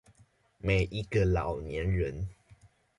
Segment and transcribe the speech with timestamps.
[0.57, 2.27] 每一個老年人